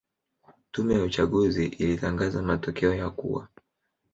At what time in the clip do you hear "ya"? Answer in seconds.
0.93-1.03, 2.95-3.09